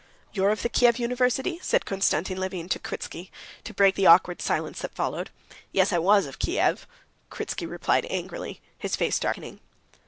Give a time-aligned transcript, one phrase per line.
[0.33, 3.29] "You're of the Kiev university?" said Konstantin Levin to Kritsky,
[3.63, 5.29] to break the awkward silence that followed.
[5.71, 6.87] "Yes, I was of Kiev,"
[7.29, 9.59] Kritsky replied angrily, his face darkening.